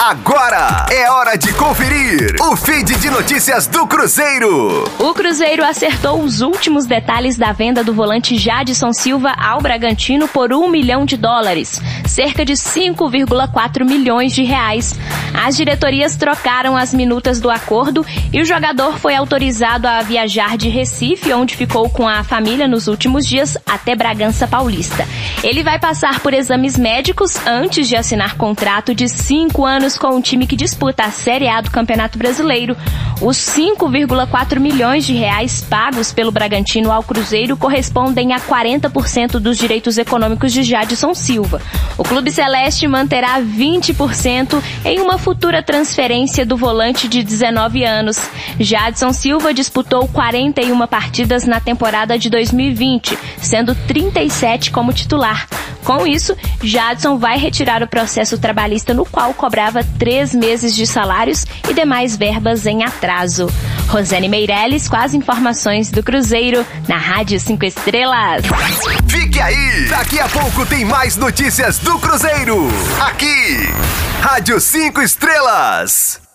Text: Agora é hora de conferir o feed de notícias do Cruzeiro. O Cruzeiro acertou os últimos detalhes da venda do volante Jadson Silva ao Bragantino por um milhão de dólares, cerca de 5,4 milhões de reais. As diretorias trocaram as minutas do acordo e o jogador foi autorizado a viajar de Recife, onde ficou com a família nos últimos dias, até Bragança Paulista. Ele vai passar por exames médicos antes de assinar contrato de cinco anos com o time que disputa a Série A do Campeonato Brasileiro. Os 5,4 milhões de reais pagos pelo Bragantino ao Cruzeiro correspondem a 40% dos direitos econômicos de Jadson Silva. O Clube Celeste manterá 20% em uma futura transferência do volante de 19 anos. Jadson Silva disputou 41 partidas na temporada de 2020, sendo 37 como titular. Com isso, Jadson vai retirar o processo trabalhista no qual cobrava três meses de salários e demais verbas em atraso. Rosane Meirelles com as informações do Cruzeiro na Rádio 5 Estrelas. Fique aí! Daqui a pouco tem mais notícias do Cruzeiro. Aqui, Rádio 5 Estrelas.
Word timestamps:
Agora 0.00 0.86
é 0.92 1.10
hora 1.10 1.36
de 1.36 1.52
conferir 1.54 2.36
o 2.40 2.54
feed 2.54 2.96
de 2.98 3.10
notícias 3.10 3.66
do 3.66 3.84
Cruzeiro. 3.84 4.84
O 4.96 5.12
Cruzeiro 5.12 5.64
acertou 5.64 6.20
os 6.22 6.40
últimos 6.40 6.86
detalhes 6.86 7.36
da 7.36 7.50
venda 7.50 7.82
do 7.82 7.92
volante 7.92 8.38
Jadson 8.38 8.92
Silva 8.92 9.34
ao 9.36 9.60
Bragantino 9.60 10.28
por 10.28 10.52
um 10.52 10.68
milhão 10.68 11.04
de 11.04 11.16
dólares, 11.16 11.82
cerca 12.06 12.44
de 12.44 12.52
5,4 12.52 13.84
milhões 13.84 14.32
de 14.32 14.44
reais. 14.44 14.94
As 15.34 15.56
diretorias 15.56 16.14
trocaram 16.14 16.76
as 16.76 16.94
minutas 16.94 17.40
do 17.40 17.50
acordo 17.50 18.06
e 18.32 18.40
o 18.40 18.44
jogador 18.44 18.98
foi 18.98 19.16
autorizado 19.16 19.88
a 19.88 20.00
viajar 20.00 20.56
de 20.56 20.68
Recife, 20.68 21.32
onde 21.32 21.56
ficou 21.56 21.90
com 21.90 22.06
a 22.06 22.22
família 22.22 22.68
nos 22.68 22.86
últimos 22.86 23.26
dias, 23.26 23.58
até 23.66 23.96
Bragança 23.96 24.46
Paulista. 24.46 25.04
Ele 25.42 25.64
vai 25.64 25.78
passar 25.78 26.20
por 26.20 26.32
exames 26.32 26.78
médicos 26.78 27.36
antes 27.44 27.88
de 27.88 27.96
assinar 27.96 28.36
contrato 28.36 28.94
de 28.94 29.08
cinco 29.08 29.64
anos 29.64 29.87
com 29.96 30.16
o 30.16 30.20
time 30.20 30.46
que 30.46 30.56
disputa 30.56 31.04
a 31.04 31.10
Série 31.10 31.48
A 31.48 31.60
do 31.60 31.70
Campeonato 31.70 32.18
Brasileiro. 32.18 32.76
Os 33.20 33.36
5,4 33.36 34.58
milhões 34.58 35.06
de 35.06 35.14
reais 35.14 35.62
pagos 35.62 36.12
pelo 36.12 36.32
Bragantino 36.32 36.90
ao 36.90 37.02
Cruzeiro 37.02 37.56
correspondem 37.56 38.32
a 38.32 38.40
40% 38.40 39.38
dos 39.38 39.56
direitos 39.56 39.96
econômicos 39.96 40.52
de 40.52 40.62
Jadson 40.62 41.14
Silva. 41.14 41.62
O 41.96 42.02
Clube 42.02 42.30
Celeste 42.30 42.86
manterá 42.88 43.40
20% 43.40 44.62
em 44.84 45.00
uma 45.00 45.16
futura 45.16 45.62
transferência 45.62 46.44
do 46.44 46.56
volante 46.56 47.08
de 47.08 47.22
19 47.22 47.84
anos. 47.84 48.28
Jadson 48.58 49.12
Silva 49.12 49.54
disputou 49.54 50.08
41 50.08 50.86
partidas 50.86 51.44
na 51.44 51.60
temporada 51.60 52.18
de 52.18 52.28
2020, 52.28 53.16
sendo 53.40 53.74
37 53.86 54.70
como 54.70 54.92
titular. 54.92 55.46
Com 55.88 56.06
isso, 56.06 56.36
Jadson 56.62 57.16
vai 57.16 57.38
retirar 57.38 57.82
o 57.82 57.88
processo 57.88 58.36
trabalhista 58.36 58.92
no 58.92 59.06
qual 59.06 59.32
cobrava 59.32 59.82
três 59.98 60.34
meses 60.34 60.76
de 60.76 60.86
salários 60.86 61.46
e 61.66 61.72
demais 61.72 62.14
verbas 62.14 62.66
em 62.66 62.84
atraso. 62.84 63.50
Rosane 63.88 64.28
Meirelles 64.28 64.86
com 64.86 64.96
as 64.96 65.14
informações 65.14 65.90
do 65.90 66.02
Cruzeiro 66.02 66.62
na 66.86 66.98
Rádio 66.98 67.40
5 67.40 67.64
Estrelas. 67.64 68.44
Fique 69.08 69.40
aí! 69.40 69.86
Daqui 69.88 70.20
a 70.20 70.28
pouco 70.28 70.66
tem 70.66 70.84
mais 70.84 71.16
notícias 71.16 71.78
do 71.78 71.98
Cruzeiro. 71.98 72.68
Aqui, 73.00 73.72
Rádio 74.20 74.60
5 74.60 75.00
Estrelas. 75.00 76.27